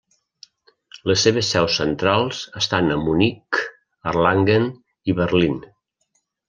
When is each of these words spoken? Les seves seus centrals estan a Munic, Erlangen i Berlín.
Les 1.11 1.25
seves 1.27 1.51
seus 1.55 1.75
centrals 1.81 2.41
estan 2.63 2.91
a 2.97 2.99
Munic, 3.05 3.63
Erlangen 4.13 4.69
i 5.13 5.21
Berlín. 5.25 5.65